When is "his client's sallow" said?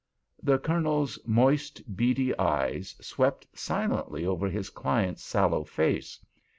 4.49-5.63